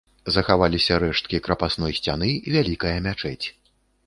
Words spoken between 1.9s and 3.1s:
сцяны, вялікая